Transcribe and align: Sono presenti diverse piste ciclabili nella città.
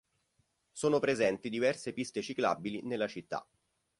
Sono 0.71 0.97
presenti 0.97 1.47
diverse 1.51 1.93
piste 1.93 2.23
ciclabili 2.23 2.81
nella 2.81 3.05
città. 3.05 3.47